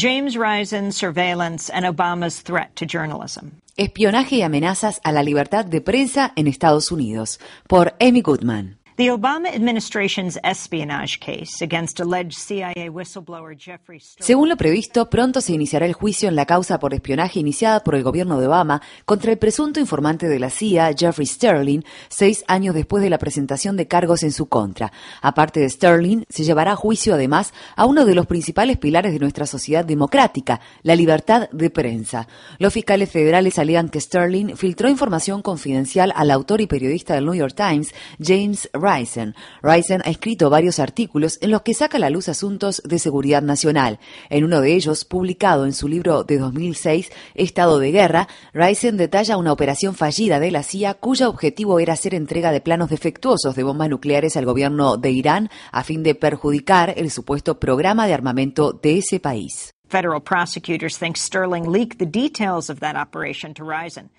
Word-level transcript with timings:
James 0.00 0.34
Risen 0.34 0.92
Surveillance 0.92 1.68
and 1.68 1.84
Obama's 1.84 2.40
Threat 2.40 2.74
to 2.76 2.86
Journalism. 2.86 3.60
Espionaje 3.76 4.36
y 4.36 4.42
amenazas 4.42 4.98
a 5.04 5.12
la 5.12 5.22
libertad 5.22 5.66
de 5.66 5.82
prensa 5.82 6.32
en 6.36 6.46
Estados 6.46 6.90
Unidos, 6.90 7.38
por 7.68 7.92
Amy 8.00 8.22
Goodman. 8.22 8.79
The 9.00 9.12
Obama 9.12 9.48
administration's 9.48 10.38
espionage 10.44 11.20
case 11.20 11.62
against 11.62 12.00
alleged 12.00 12.34
CIA 12.34 12.90
whistleblower 12.92 13.56
Jeffrey 13.56 13.98
Sterling. 13.98 14.26
Según 14.26 14.48
lo 14.50 14.58
previsto, 14.58 15.08
pronto 15.08 15.40
se 15.40 15.54
iniciará 15.54 15.86
el 15.86 15.94
juicio 15.94 16.28
en 16.28 16.36
la 16.36 16.44
causa 16.44 16.78
por 16.78 16.92
espionaje 16.92 17.40
iniciada 17.40 17.82
por 17.82 17.94
el 17.94 18.02
gobierno 18.02 18.38
de 18.38 18.46
Obama 18.46 18.82
contra 19.06 19.32
el 19.32 19.38
presunto 19.38 19.80
informante 19.80 20.28
de 20.28 20.38
la 20.38 20.50
CIA, 20.50 20.92
Jeffrey 20.94 21.24
Sterling, 21.24 21.80
seis 22.10 22.44
años 22.46 22.74
después 22.74 23.02
de 23.02 23.08
la 23.08 23.16
presentación 23.16 23.78
de 23.78 23.88
cargos 23.88 24.22
en 24.22 24.32
su 24.32 24.50
contra. 24.50 24.92
Aparte 25.22 25.60
de 25.60 25.70
Sterling, 25.70 26.24
se 26.28 26.44
llevará 26.44 26.72
a 26.72 26.76
juicio 26.76 27.14
además 27.14 27.54
a 27.76 27.86
uno 27.86 28.04
de 28.04 28.14
los 28.14 28.26
principales 28.26 28.76
pilares 28.76 29.14
de 29.14 29.18
nuestra 29.18 29.46
sociedad 29.46 29.82
democrática, 29.82 30.60
la 30.82 30.94
libertad 30.94 31.48
de 31.52 31.70
prensa. 31.70 32.28
Los 32.58 32.74
fiscales 32.74 33.10
federales 33.10 33.58
alegan 33.58 33.88
que 33.88 33.98
Sterling 33.98 34.56
filtró 34.56 34.90
información 34.90 35.40
confidencial 35.40 36.12
al 36.14 36.30
autor 36.30 36.60
y 36.60 36.66
periodista 36.66 37.14
del 37.14 37.24
New 37.24 37.34
York 37.34 37.54
Times, 37.56 37.94
James 38.22 38.68
Risen. 38.90 39.34
Risen 39.62 40.02
ha 40.04 40.10
escrito 40.10 40.50
varios 40.50 40.78
artículos 40.78 41.38
en 41.40 41.50
los 41.50 41.62
que 41.62 41.74
saca 41.74 41.96
a 41.96 42.00
la 42.00 42.10
luz 42.10 42.28
asuntos 42.28 42.82
de 42.84 42.98
seguridad 42.98 43.42
nacional. 43.42 43.98
En 44.28 44.44
uno 44.44 44.60
de 44.60 44.74
ellos, 44.74 45.04
publicado 45.04 45.66
en 45.66 45.72
su 45.72 45.88
libro 45.88 46.24
de 46.24 46.38
2006, 46.38 47.10
Estado 47.34 47.78
de 47.78 47.92
Guerra, 47.92 48.28
Risen 48.52 48.96
detalla 48.96 49.36
una 49.36 49.52
operación 49.52 49.94
fallida 49.94 50.40
de 50.40 50.50
la 50.50 50.62
CIA 50.62 50.94
cuyo 50.94 51.28
objetivo 51.28 51.80
era 51.80 51.94
hacer 51.94 52.14
entrega 52.14 52.52
de 52.52 52.60
planos 52.60 52.90
defectuosos 52.90 53.54
de 53.54 53.62
bombas 53.62 53.88
nucleares 53.88 54.36
al 54.36 54.46
gobierno 54.46 54.96
de 54.96 55.10
Irán 55.10 55.50
a 55.72 55.84
fin 55.84 56.02
de 56.02 56.14
perjudicar 56.14 56.94
el 56.96 57.10
supuesto 57.10 57.58
programa 57.58 58.06
de 58.06 58.14
armamento 58.14 58.72
de 58.72 58.98
ese 58.98 59.20
país. 59.20 59.74
Federal 59.88 60.20
prosecutors 60.20 60.98
think 60.98 61.16
Sterling 61.16 61.64
leaked 61.64 61.98
the 61.98 62.06
details 62.06 62.70
of 62.70 62.78
that 62.78 62.94
operation 62.94 63.52
to 63.54 63.64
Risen. 63.64 64.10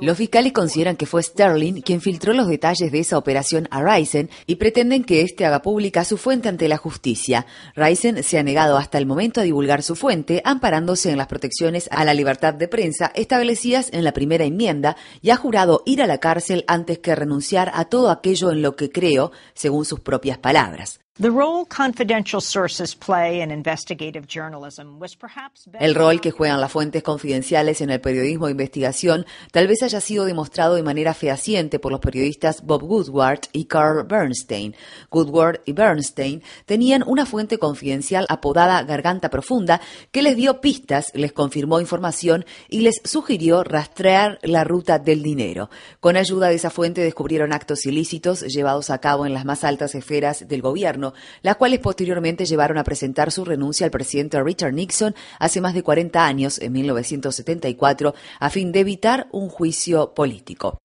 Los 0.00 0.16
fiscales 0.16 0.52
consideran 0.52 0.96
que 0.96 1.06
fue 1.06 1.22
Sterling 1.22 1.82
quien 1.82 2.00
filtró 2.00 2.32
los 2.32 2.48
detalles 2.48 2.90
de 2.90 2.98
esa 2.98 3.18
operación 3.18 3.68
a 3.70 3.82
Risen 3.82 4.28
y 4.46 4.56
pretenden 4.56 5.04
que 5.04 5.22
éste 5.22 5.46
haga 5.46 5.62
pública 5.62 6.04
su 6.04 6.16
fuente 6.16 6.48
ante 6.48 6.68
la 6.68 6.76
justicia. 6.76 7.46
Risen 7.76 8.22
se 8.22 8.38
ha 8.38 8.42
negado 8.42 8.76
hasta 8.76 8.98
el 8.98 9.06
momento 9.06 9.40
a 9.40 9.44
divulgar 9.44 9.82
su 9.82 9.94
fuente, 9.94 10.42
amparándose 10.44 11.10
en 11.10 11.18
las 11.18 11.28
protecciones 11.28 11.88
a 11.92 12.04
la 12.04 12.14
libertad 12.14 12.54
de 12.54 12.68
prensa 12.68 13.12
establecidas 13.14 13.90
en 13.92 14.04
la 14.04 14.12
primera 14.12 14.44
enmienda 14.44 14.96
y 15.22 15.30
ha 15.30 15.36
jurado 15.36 15.82
ir 15.86 16.02
a 16.02 16.06
la 16.06 16.18
cárcel 16.18 16.64
antes 16.66 16.98
que 16.98 17.14
renunciar 17.14 17.70
a 17.74 17.84
todo 17.84 18.10
aquello 18.10 18.50
en 18.50 18.62
lo 18.62 18.76
que 18.76 18.90
creo, 18.90 19.32
según 19.54 19.84
sus 19.84 20.00
propias 20.00 20.38
palabras. 20.38 21.00
The 21.20 21.32
role 21.32 21.66
confidential 21.66 22.40
sources 22.40 22.94
play 22.94 23.40
in 23.40 23.50
investigative 23.50 24.28
journalism 24.28 25.00
was 25.00 25.16
perhaps 25.16 25.66
better 25.66 25.84
El 25.84 25.96
rol 25.96 26.20
que 26.20 26.30
juegan 26.30 26.60
las 26.60 26.70
fuentes 26.70 27.02
confidenciales 27.02 27.80
en 27.80 27.90
el 27.90 28.00
periodismo 28.00 28.46
de 28.46 28.52
investigación 28.52 29.26
tal 29.50 29.66
vez 29.66 29.82
haya 29.82 30.00
sido 30.00 30.26
demostrado 30.26 30.76
de 30.76 30.84
manera 30.84 31.14
fehaciente 31.14 31.80
por 31.80 31.90
los 31.90 32.00
periodistas 32.00 32.62
Bob 32.64 32.84
Woodward 32.84 33.40
y 33.52 33.64
Carl 33.64 34.06
Bernstein. 34.06 34.76
Woodward 35.10 35.62
y 35.64 35.72
Bernstein 35.72 36.40
tenían 36.66 37.02
una 37.04 37.26
fuente 37.26 37.58
confidencial 37.58 38.24
apodada 38.28 38.80
Garganta 38.84 39.28
Profunda 39.28 39.80
que 40.12 40.22
les 40.22 40.36
dio 40.36 40.60
pistas, 40.60 41.10
les 41.14 41.32
confirmó 41.32 41.80
información 41.80 42.44
y 42.68 42.82
les 42.82 43.00
sugirió 43.02 43.64
rastrear 43.64 44.38
la 44.42 44.62
ruta 44.62 45.00
del 45.00 45.24
dinero. 45.24 45.68
Con 45.98 46.16
ayuda 46.16 46.46
de 46.46 46.54
esa 46.54 46.70
fuente 46.70 47.00
descubrieron 47.00 47.52
actos 47.52 47.86
ilícitos 47.86 48.42
llevados 48.42 48.90
a 48.90 48.98
cabo 48.98 49.26
en 49.26 49.34
las 49.34 49.44
más 49.44 49.64
altas 49.64 49.96
esferas 49.96 50.46
del 50.46 50.62
gobierno, 50.62 51.07
las 51.42 51.56
cuales 51.56 51.80
posteriormente 51.80 52.46
llevaron 52.46 52.78
a 52.78 52.84
presentar 52.84 53.30
su 53.30 53.44
renuncia 53.44 53.84
al 53.84 53.90
presidente 53.90 54.42
Richard 54.42 54.72
Nixon 54.72 55.14
hace 55.38 55.60
más 55.60 55.74
de 55.74 55.82
40 55.82 56.24
años, 56.24 56.58
en 56.58 56.72
1974, 56.72 58.14
a 58.40 58.50
fin 58.50 58.72
de 58.72 58.80
evitar 58.80 59.28
un 59.32 59.48
juicio 59.48 60.14
político. 60.14 60.78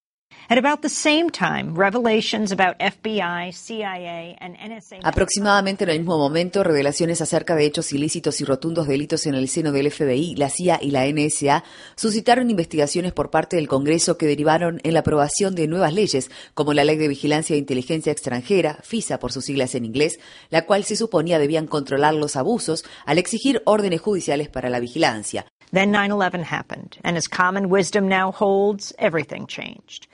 Aproximadamente 5.04 5.84
en 5.84 5.90
el 5.90 6.00
mismo 6.00 6.18
momento, 6.18 6.64
revelaciones 6.64 7.20
acerca 7.20 7.54
de 7.54 7.66
hechos 7.66 7.92
ilícitos 7.92 8.40
y 8.40 8.44
rotundos 8.44 8.88
delitos 8.88 9.26
en 9.26 9.36
el 9.36 9.48
seno 9.48 9.70
del 9.70 9.92
FBI, 9.92 10.34
la 10.34 10.50
CIA 10.50 10.80
y 10.82 10.90
la 10.90 11.06
NSA 11.06 11.62
suscitaron 11.94 12.50
investigaciones 12.50 13.12
por 13.12 13.30
parte 13.30 13.54
del 13.54 13.68
Congreso 13.68 14.18
que 14.18 14.26
derivaron 14.26 14.80
en 14.82 14.94
la 14.94 15.00
aprobación 15.00 15.54
de 15.54 15.68
nuevas 15.68 15.94
leyes, 15.94 16.32
como 16.54 16.74
la 16.74 16.82
Ley 16.82 16.96
de 16.96 17.06
Vigilancia 17.06 17.54
de 17.54 17.60
Inteligencia 17.60 18.10
Extranjera, 18.10 18.80
FISA 18.82 19.20
por 19.20 19.30
sus 19.30 19.44
siglas 19.44 19.76
en 19.76 19.84
inglés, 19.84 20.18
la 20.48 20.66
cual 20.66 20.82
se 20.82 20.96
suponía 20.96 21.38
debían 21.38 21.68
controlar 21.68 22.14
los 22.14 22.34
abusos 22.34 22.84
al 23.06 23.18
exigir 23.18 23.62
órdenes 23.66 24.00
judiciales 24.00 24.48
para 24.48 24.68
la 24.68 24.80
vigilancia. 24.80 25.46
Then 25.72 25.92
9/11 25.92 26.42
happened, 26.42 26.98
and 27.04 27.16
as 27.16 27.28
common 27.28 27.70
wisdom 27.70 28.08
now 28.08 28.32
holds, 28.32 28.92
everything 28.98 29.46
changed. 29.46 30.08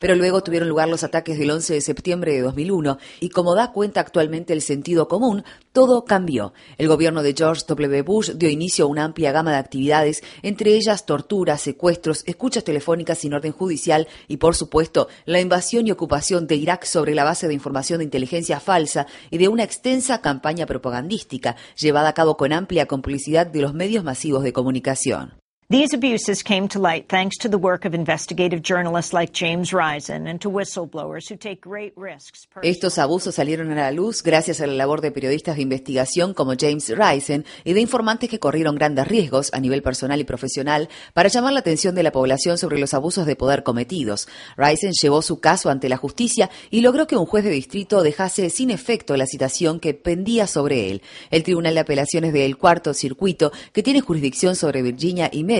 Pero 0.00 0.14
luego 0.16 0.42
tuvieron 0.42 0.68
lugar 0.68 0.88
los 0.88 1.02
ataques 1.02 1.38
del 1.38 1.50
11 1.50 1.74
de 1.74 1.80
septiembre 1.80 2.34
de 2.34 2.42
2001 2.42 2.98
y 3.20 3.30
como 3.30 3.54
da 3.54 3.72
cuenta 3.72 4.00
actualmente 4.00 4.52
el 4.52 4.60
sentido 4.60 5.08
común, 5.08 5.44
todo 5.72 6.04
cambió. 6.04 6.52
El 6.76 6.88
gobierno 6.88 7.22
de 7.22 7.34
George 7.34 7.62
W. 7.66 8.02
Bush 8.02 8.32
dio 8.32 8.50
inicio 8.50 8.84
a 8.84 8.88
una 8.88 9.04
amplia 9.04 9.32
gama 9.32 9.52
de 9.52 9.56
actividades, 9.56 10.22
entre 10.42 10.74
ellas 10.74 11.06
torturas, 11.06 11.62
secuestros, 11.62 12.22
escuchas 12.26 12.64
telefónicas 12.64 13.16
sin 13.16 13.32
orden 13.32 13.52
judicial 13.52 14.08
y, 14.28 14.36
por 14.36 14.54
supuesto, 14.54 15.08
la 15.24 15.40
invasión 15.40 15.86
y 15.86 15.92
ocupación 15.92 16.46
de 16.46 16.56
Irak 16.56 16.84
sobre 16.84 17.14
la 17.14 17.24
base 17.24 17.48
de 17.48 17.54
información 17.54 17.98
de 17.98 18.04
inteligencia 18.04 18.60
falsa 18.60 19.06
y 19.30 19.38
de 19.38 19.48
una 19.48 19.64
extensa 19.64 20.20
campaña 20.20 20.66
propagandística 20.66 21.56
llevada 21.76 22.10
a 22.10 22.14
cabo 22.14 22.36
con 22.36 22.52
amplia 22.52 22.84
complicidad 22.84 23.46
de 23.46 23.62
los 23.62 23.72
medios 23.72 23.95
masivos 24.04 24.42
de 24.42 24.52
comunicación. 24.52 25.38
These 25.68 25.96
abuses 25.96 26.44
came 26.44 26.68
to 26.68 26.78
light 26.78 27.06
thanks 27.08 27.38
to 27.38 27.48
the 27.48 27.58
work 27.58 27.84
of 27.84 27.92
investigative 27.92 28.62
journalists 28.62 29.12
like 29.12 29.32
James 29.32 29.72
Risen 29.72 30.28
and 30.28 30.40
to 30.42 30.48
whistleblowers 30.48 31.28
who 31.28 31.36
take 31.36 31.60
great 31.60 31.92
risks. 31.96 32.46
Estos 32.62 32.98
abusos 32.98 33.34
salieron 33.34 33.72
a 33.72 33.74
la 33.74 33.90
luz 33.90 34.22
gracias 34.22 34.60
a 34.60 34.68
la 34.68 34.74
labor 34.74 35.00
de 35.00 35.10
periodistas 35.10 35.56
de 35.56 35.62
investigación 35.62 36.34
como 36.34 36.52
James 36.56 36.88
Risen 36.96 37.44
y 37.64 37.72
de 37.72 37.80
informantes 37.80 38.30
que 38.30 38.38
corrieron 38.38 38.76
grandes 38.76 39.08
riesgos 39.08 39.50
a 39.52 39.58
nivel 39.58 39.82
personal 39.82 40.20
y 40.20 40.24
profesional 40.24 40.88
para 41.14 41.30
llamar 41.30 41.52
la 41.52 41.58
atención 41.58 41.96
de 41.96 42.04
la 42.04 42.12
población 42.12 42.58
sobre 42.58 42.78
los 42.78 42.94
abusos 42.94 43.26
de 43.26 43.34
poder 43.34 43.64
cometidos. 43.64 44.28
Risen 44.56 44.92
llevó 44.92 45.20
su 45.20 45.40
caso 45.40 45.68
ante 45.68 45.88
la 45.88 45.96
justicia 45.96 46.48
y 46.70 46.80
logró 46.82 47.08
que 47.08 47.16
un 47.16 47.26
juez 47.26 47.42
de 47.42 47.50
distrito 47.50 48.04
dejase 48.04 48.50
sin 48.50 48.70
efecto 48.70 49.16
la 49.16 49.26
citación 49.26 49.80
que 49.80 49.94
pendía 49.94 50.46
sobre 50.46 50.90
él. 50.92 51.02
El 51.32 51.42
Tribunal 51.42 51.74
de 51.74 51.80
Apelaciones 51.80 52.32
del 52.32 52.56
Cuarto 52.56 52.94
Circuito, 52.94 53.50
que 53.72 53.82
tiene 53.82 54.00
jurisdicción 54.00 54.54
sobre 54.54 54.82
Virginia 54.82 55.28
y 55.32 55.42
Maryland, 55.42 55.55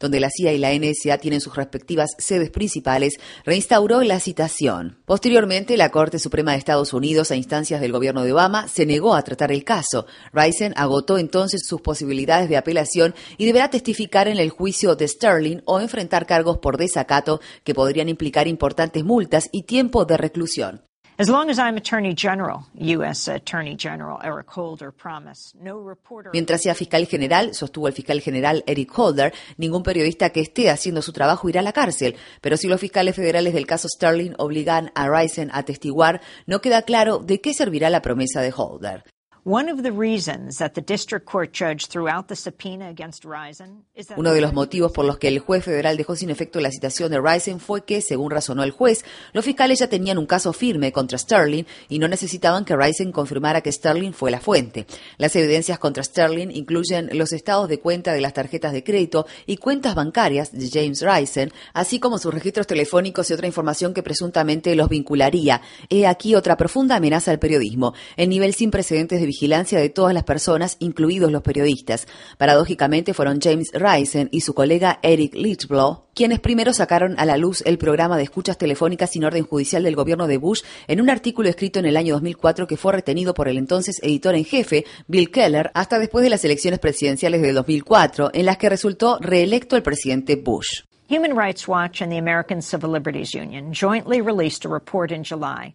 donde 0.00 0.20
la 0.20 0.30
CIA 0.30 0.52
y 0.52 0.58
la 0.58 0.72
NSA 0.72 1.18
tienen 1.18 1.40
sus 1.40 1.56
respectivas 1.56 2.10
sedes 2.18 2.50
principales, 2.50 3.14
reinstauró 3.44 4.02
la 4.02 4.20
citación. 4.20 4.98
Posteriormente, 5.04 5.76
la 5.76 5.90
Corte 5.90 6.18
Suprema 6.18 6.52
de 6.52 6.58
Estados 6.58 6.92
Unidos, 6.92 7.30
a 7.30 7.36
instancias 7.36 7.80
del 7.80 7.92
gobierno 7.92 8.24
de 8.24 8.32
Obama, 8.32 8.68
se 8.68 8.86
negó 8.86 9.14
a 9.14 9.22
tratar 9.22 9.52
el 9.52 9.64
caso. 9.64 10.06
Risen 10.32 10.74
agotó 10.76 11.18
entonces 11.18 11.62
sus 11.66 11.80
posibilidades 11.80 12.48
de 12.48 12.56
apelación 12.56 13.14
y 13.36 13.46
deberá 13.46 13.70
testificar 13.70 14.28
en 14.28 14.38
el 14.38 14.50
juicio 14.50 14.96
de 14.96 15.08
Sterling 15.08 15.60
o 15.64 15.80
enfrentar 15.80 16.26
cargos 16.26 16.58
por 16.58 16.76
desacato 16.76 17.40
que 17.64 17.74
podrían 17.74 18.08
implicar 18.08 18.48
importantes 18.48 19.04
multas 19.04 19.48
y 19.52 19.62
tiempo 19.62 20.04
de 20.04 20.16
reclusión. 20.16 20.87
As 21.20 21.28
long 21.28 21.50
as 21.50 21.58
I'm 21.58 21.76
Attorney 21.76 22.14
General, 22.14 22.64
U.S. 22.74 23.26
Attorney 23.26 23.74
General 23.74 24.20
Eric 24.22 24.46
Holder 24.56 24.92
promised, 24.92 25.56
no 25.60 25.80
reporter. 25.80 26.30
Mientras 26.32 26.62
sea 26.62 26.76
fiscal 26.76 27.08
general, 27.08 27.54
sostuvo 27.54 27.88
el 27.88 27.92
fiscal 27.92 28.20
general 28.20 28.62
Eric 28.68 28.96
Holder, 28.96 29.32
ningún 29.56 29.82
periodista 29.82 30.30
que 30.30 30.42
esté 30.42 30.70
haciendo 30.70 31.02
su 31.02 31.12
trabajo 31.12 31.48
irá 31.48 31.58
a 31.58 31.64
la 31.64 31.72
cárcel. 31.72 32.14
Pero 32.40 32.56
si 32.56 32.68
los 32.68 32.80
fiscales 32.80 33.16
federales 33.16 33.52
del 33.52 33.66
caso 33.66 33.88
Sterling 33.88 34.34
obligan 34.38 34.92
a 34.94 35.08
Risen 35.08 35.50
a 35.52 35.64
testiguar, 35.64 36.20
no 36.46 36.60
queda 36.60 36.82
claro 36.82 37.18
de 37.18 37.40
qué 37.40 37.52
servirá 37.52 37.90
la 37.90 38.00
promesa 38.00 38.40
de 38.40 38.54
Holder. 38.56 39.02
One 39.50 39.72
of 39.72 39.82
the 39.82 39.92
reasons 39.92 40.58
that 40.58 40.74
the 40.74 40.82
district 40.82 41.24
court 41.24 41.54
judge 41.54 41.86
threw 41.86 42.06
out 42.06 42.28
the 42.28 42.36
subpoena 42.36 42.90
against 42.90 43.24
Risen 43.24 43.86
is 43.94 44.08
that 44.08 44.18
Uno 44.18 44.34
de 44.34 44.42
los 44.42 44.52
motivos 44.52 44.92
por 44.92 45.06
los 45.06 45.16
que 45.16 45.28
el 45.28 45.38
juez 45.38 45.64
federal 45.64 45.96
dejó 45.96 46.16
sin 46.16 46.28
efecto 46.28 46.60
la 46.60 46.70
citación 46.70 47.10
de 47.10 47.18
Risen 47.18 47.58
fue 47.58 47.82
que, 47.82 48.02
según 48.02 48.30
razonó 48.30 48.62
el 48.62 48.72
juez, 48.72 49.06
los 49.32 49.46
fiscales 49.46 49.78
ya 49.78 49.88
tenían 49.88 50.18
un 50.18 50.26
caso 50.26 50.52
firme 50.52 50.92
contra 50.92 51.16
Sterling 51.16 51.64
y 51.88 51.98
no 51.98 52.08
necesitaban 52.08 52.66
que 52.66 52.76
Risen 52.76 53.10
confirmara 53.10 53.62
que 53.62 53.72
Sterling 53.72 54.12
fue 54.12 54.30
la 54.30 54.38
fuente. 54.38 54.84
Las 55.16 55.34
evidencias 55.34 55.78
contra 55.78 56.04
Sterling 56.04 56.50
incluyen 56.50 57.08
los 57.14 57.32
estados 57.32 57.70
de 57.70 57.80
cuenta 57.80 58.12
de 58.12 58.20
las 58.20 58.34
tarjetas 58.34 58.74
de 58.74 58.84
crédito 58.84 59.26
y 59.46 59.56
cuentas 59.56 59.94
bancarias 59.94 60.52
de 60.52 60.68
James 60.70 61.00
Risen, 61.00 61.54
así 61.72 62.00
como 62.00 62.18
sus 62.18 62.34
registros 62.34 62.66
telefónicos 62.66 63.30
y 63.30 63.32
otra 63.32 63.46
información 63.46 63.94
que 63.94 64.02
presuntamente 64.02 64.76
los 64.76 64.90
vincularía. 64.90 65.62
He 65.88 66.06
aquí 66.06 66.34
otra 66.34 66.58
profunda 66.58 66.96
amenaza 66.96 67.30
al 67.30 67.38
periodismo, 67.38 67.94
el 68.18 68.28
nivel 68.28 68.52
sin 68.52 68.70
precedentes 68.70 69.20
de 69.20 69.24
vigilancia 69.24 69.37
vigilancia 69.38 69.78
de 69.78 69.88
todas 69.88 70.12
las 70.12 70.24
personas, 70.24 70.76
incluidos 70.80 71.30
los 71.30 71.42
periodistas. 71.42 72.08
Paradójicamente 72.38 73.14
fueron 73.14 73.38
James 73.40 73.70
Risen 73.72 74.28
y 74.32 74.40
su 74.40 74.52
colega 74.52 74.98
Eric 75.02 75.34
Lichblow 75.34 76.08
quienes 76.18 76.40
primero 76.40 76.72
sacaron 76.72 77.14
a 77.20 77.24
la 77.24 77.36
luz 77.36 77.62
el 77.64 77.78
programa 77.78 78.16
de 78.16 78.24
escuchas 78.24 78.58
telefónicas 78.58 79.10
sin 79.10 79.22
orden 79.22 79.44
judicial 79.44 79.84
del 79.84 79.94
gobierno 79.94 80.26
de 80.26 80.36
Bush 80.36 80.62
en 80.88 81.00
un 81.00 81.10
artículo 81.10 81.48
escrito 81.48 81.78
en 81.78 81.86
el 81.86 81.96
año 81.96 82.14
2004 82.14 82.66
que 82.66 82.76
fue 82.76 82.92
retenido 82.92 83.34
por 83.34 83.46
el 83.46 83.56
entonces 83.56 84.00
editor 84.02 84.34
en 84.34 84.44
jefe, 84.44 84.84
Bill 85.06 85.30
Keller, 85.30 85.70
hasta 85.74 86.00
después 86.00 86.24
de 86.24 86.30
las 86.30 86.44
elecciones 86.44 86.80
presidenciales 86.80 87.40
de 87.40 87.52
2004, 87.52 88.32
en 88.34 88.46
las 88.46 88.56
que 88.56 88.68
resultó 88.68 89.18
reelecto 89.20 89.76
el 89.76 89.84
presidente 89.84 90.34
Bush. 90.34 90.82
Human 91.08 91.36
Rights 91.36 91.68
Watch 91.68 92.02
and 92.02 92.10
the 92.10 92.18
American 92.18 92.60
Civil 92.60 92.90
Liberties 92.90 93.32
Union 93.32 93.72
jointly 93.72 94.20
released 94.20 94.66
a 94.66 94.68
report 94.68 95.12
in 95.12 95.22
July 95.22 95.72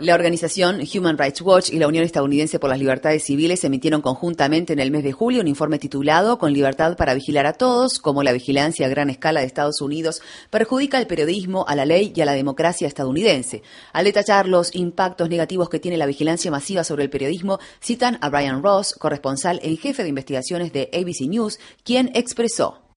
la 0.00 0.14
organización 0.14 0.80
Human 0.92 1.16
Rights 1.16 1.40
Watch 1.40 1.70
y 1.70 1.78
la 1.78 1.86
Unión 1.86 2.02
Estadounidense 2.02 2.58
por 2.58 2.68
las 2.68 2.80
Libertades 2.80 3.22
Civiles 3.22 3.62
emitieron 3.62 4.02
conjuntamente 4.02 4.72
en 4.72 4.80
el 4.80 4.90
mes 4.90 5.04
de 5.04 5.12
julio 5.12 5.40
un 5.40 5.46
informe 5.46 5.78
titulado 5.78 6.36
Con 6.36 6.52
libertad 6.52 6.96
para 6.96 7.14
vigilar 7.14 7.46
a 7.46 7.52
todos, 7.52 8.00
cómo 8.00 8.24
la 8.24 8.32
vigilancia 8.32 8.86
a 8.86 8.88
gran 8.88 9.08
escala 9.08 9.38
de 9.38 9.46
Estados 9.46 9.80
Unidos 9.80 10.20
perjudica 10.50 10.98
al 10.98 11.06
periodismo, 11.06 11.64
a 11.68 11.76
la 11.76 11.84
ley 11.84 12.12
y 12.12 12.20
a 12.20 12.24
la 12.24 12.32
democracia 12.32 12.88
estadounidense. 12.88 13.62
Al 13.92 14.04
detallar 14.04 14.48
los 14.48 14.74
impactos 14.74 15.28
negativos 15.28 15.68
que 15.68 15.78
tiene 15.78 15.96
la 15.96 16.06
vigilancia 16.06 16.50
masiva 16.50 16.82
sobre 16.82 17.04
el 17.04 17.10
periodismo, 17.10 17.60
citan 17.80 18.18
a 18.20 18.30
Brian 18.30 18.64
Ross, 18.64 18.94
corresponsal 18.94 19.60
en 19.62 19.76
jefe 19.76 20.02
de 20.02 20.08
investigaciones 20.08 20.72
de 20.72 20.90
ABC 20.92 21.28
News, 21.28 21.60
quien 21.84 22.10
expresó. 22.14 22.87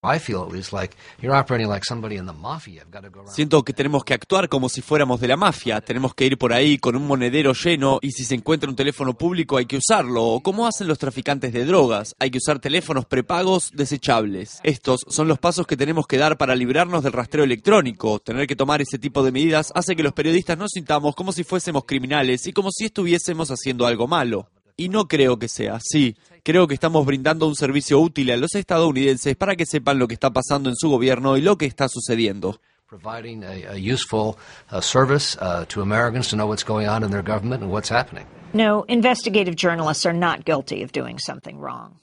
Siento 3.27 3.61
que 3.61 3.71
tenemos 3.71 4.03
que 4.03 4.15
actuar 4.15 4.49
como 4.49 4.67
si 4.67 4.81
fuéramos 4.81 5.21
de 5.21 5.27
la 5.27 5.37
mafia. 5.37 5.79
Tenemos 5.79 6.15
que 6.15 6.25
ir 6.25 6.39
por 6.39 6.53
ahí 6.53 6.79
con 6.79 6.95
un 6.95 7.05
monedero 7.05 7.53
lleno 7.53 7.99
y 8.01 8.09
si 8.09 8.25
se 8.25 8.33
encuentra 8.33 8.67
un 8.67 8.75
teléfono 8.75 9.13
público 9.13 9.57
hay 9.57 9.67
que 9.67 9.77
usarlo. 9.77 10.25
O 10.25 10.41
como 10.41 10.65
hacen 10.65 10.87
los 10.87 10.97
traficantes 10.97 11.53
de 11.53 11.65
drogas, 11.65 12.15
hay 12.17 12.31
que 12.31 12.39
usar 12.39 12.57
teléfonos 12.57 13.05
prepagos 13.05 13.69
desechables. 13.75 14.59
Estos 14.63 15.01
son 15.07 15.27
los 15.27 15.37
pasos 15.37 15.67
que 15.67 15.77
tenemos 15.77 16.07
que 16.07 16.17
dar 16.17 16.35
para 16.35 16.55
librarnos 16.55 17.03
del 17.03 17.13
rastreo 17.13 17.43
electrónico. 17.43 18.17
Tener 18.17 18.47
que 18.47 18.55
tomar 18.55 18.81
ese 18.81 18.97
tipo 18.97 19.21
de 19.21 19.31
medidas 19.31 19.71
hace 19.75 19.95
que 19.95 20.01
los 20.01 20.13
periodistas 20.13 20.57
nos 20.57 20.71
sintamos 20.71 21.13
como 21.13 21.31
si 21.31 21.43
fuésemos 21.43 21.83
criminales 21.85 22.47
y 22.47 22.53
como 22.53 22.71
si 22.71 22.85
estuviésemos 22.85 23.51
haciendo 23.51 23.85
algo 23.85 24.07
malo. 24.07 24.47
Y 24.81 24.89
no 24.89 25.07
creo 25.07 25.37
que 25.37 25.47
sea 25.47 25.75
así. 25.75 26.15
Creo 26.41 26.67
que 26.67 26.73
estamos 26.73 27.05
brindando 27.05 27.45
un 27.45 27.53
servicio 27.53 27.99
útil 27.99 28.31
a 28.31 28.37
los 28.37 28.55
estadounidenses 28.55 29.35
para 29.35 29.55
que 29.55 29.67
sepan 29.67 29.99
lo 29.99 30.07
que 30.07 30.15
está 30.15 30.33
pasando 30.33 30.71
en 30.71 30.75
su 30.75 30.89
gobierno 30.89 31.37
y 31.37 31.41
lo 31.41 31.55
que 31.55 31.67
está 31.67 31.87
sucediendo. 31.87 32.59
Providing 32.91 33.45
a, 33.45 33.77
useful 33.77 34.37
uh, 34.69 34.81
service 34.81 35.37
uh, 35.39 35.63
to 35.69 35.81
Americans 35.81 36.27
to 36.27 36.35
know 36.35 36.45
what's 36.45 36.63
going 36.63 36.89
on 36.89 37.03
in 37.05 37.11
their 37.11 37.21
government 37.23 37.63
and 37.63 37.71
what's 37.71 37.87
happening. 37.87 38.25
No, 38.51 38.83
investigative 38.89 39.55
journalists 39.55 40.05
are 40.05 40.11
not 40.11 40.43
guilty 40.43 40.83
of 40.83 40.91
doing 40.91 41.17
something 41.17 41.57
wrong. 41.57 42.01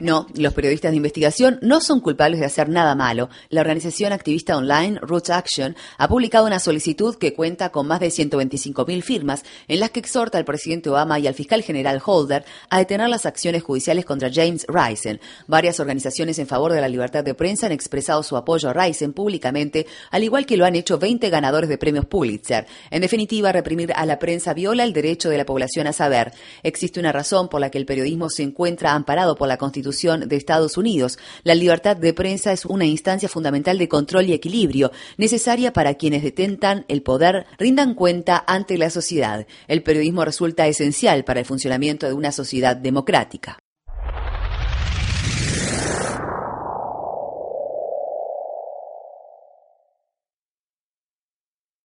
No, 0.00 0.26
los 0.34 0.54
periodistas 0.54 0.92
de 0.92 0.96
investigación 0.96 1.58
no 1.60 1.80
son 1.80 2.00
culpables 2.00 2.38
de 2.38 2.46
hacer 2.46 2.68
nada 2.68 2.94
malo. 2.94 3.30
La 3.48 3.62
organización 3.62 4.12
activista 4.12 4.56
online 4.56 5.00
Roots 5.02 5.30
Action 5.30 5.74
ha 5.98 6.06
publicado 6.06 6.46
una 6.46 6.60
solicitud 6.60 7.16
que 7.16 7.34
cuenta 7.34 7.70
con 7.70 7.88
más 7.88 7.98
de 7.98 8.08
125.000 8.10 9.02
firmas 9.02 9.44
en 9.66 9.80
las 9.80 9.90
que 9.90 9.98
exhorta 9.98 10.38
al 10.38 10.44
presidente 10.44 10.88
Obama 10.88 11.18
y 11.18 11.26
al 11.26 11.34
fiscal 11.34 11.64
general 11.64 12.00
Holder 12.04 12.44
a 12.68 12.78
detener 12.78 13.08
las 13.08 13.26
acciones 13.26 13.64
judiciales 13.64 14.04
contra 14.04 14.30
James 14.32 14.64
Risen. 14.68 15.20
Varias 15.48 15.80
organizaciones 15.80 16.38
en 16.38 16.46
favor 16.46 16.72
de 16.72 16.80
la 16.80 16.88
libertad 16.88 17.24
de 17.24 17.34
prensa 17.34 17.66
han 17.66 17.72
expresado 17.72 18.22
su 18.22 18.36
apoyo 18.36 18.68
a 18.68 18.72
Risen 18.72 19.12
públicamente, 19.12 19.88
al 20.20 20.24
igual 20.24 20.44
que 20.44 20.58
lo 20.58 20.66
han 20.66 20.76
hecho 20.76 20.98
20 20.98 21.30
ganadores 21.30 21.70
de 21.70 21.78
premios 21.78 22.04
Pulitzer. 22.04 22.66
En 22.90 23.00
definitiva, 23.00 23.52
reprimir 23.52 23.90
a 23.94 24.04
la 24.04 24.18
prensa 24.18 24.52
viola 24.52 24.84
el 24.84 24.92
derecho 24.92 25.30
de 25.30 25.38
la 25.38 25.46
población 25.46 25.86
a 25.86 25.94
saber. 25.94 26.32
Existe 26.62 27.00
una 27.00 27.10
razón 27.10 27.48
por 27.48 27.58
la 27.58 27.70
que 27.70 27.78
el 27.78 27.86
periodismo 27.86 28.28
se 28.28 28.42
encuentra 28.42 28.92
amparado 28.92 29.34
por 29.34 29.48
la 29.48 29.56
Constitución 29.56 30.28
de 30.28 30.36
Estados 30.36 30.76
Unidos. 30.76 31.18
La 31.42 31.54
libertad 31.54 31.96
de 31.96 32.12
prensa 32.12 32.52
es 32.52 32.66
una 32.66 32.84
instancia 32.84 33.30
fundamental 33.30 33.78
de 33.78 33.88
control 33.88 34.26
y 34.26 34.34
equilibrio, 34.34 34.92
necesaria 35.16 35.72
para 35.72 35.94
quienes 35.94 36.22
detentan 36.22 36.84
el 36.88 37.00
poder 37.00 37.46
rindan 37.58 37.94
cuenta 37.94 38.44
ante 38.46 38.76
la 38.76 38.90
sociedad. 38.90 39.46
El 39.68 39.82
periodismo 39.82 40.26
resulta 40.26 40.66
esencial 40.66 41.24
para 41.24 41.40
el 41.40 41.46
funcionamiento 41.46 42.06
de 42.06 42.12
una 42.12 42.30
sociedad 42.30 42.76
democrática. 42.76 43.58